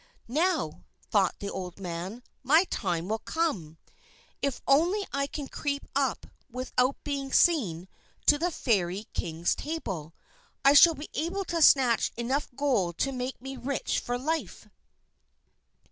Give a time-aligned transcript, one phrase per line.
[0.27, 0.81] "Now,"
[1.11, 3.77] thought the old man, "my time is come!
[4.41, 7.87] If only I can creep up, without being seen,
[8.25, 10.15] to the Fairy King's table,
[10.65, 14.67] I shall be able to snatch enough gold to make me rich for life."